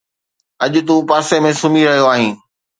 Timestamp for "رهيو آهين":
1.89-2.33